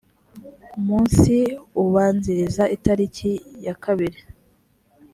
munsi 0.85 1.35
ubanziriza 1.83 2.63
itariki 2.75 3.31
ya 3.65 3.73
kabiri 3.83 4.19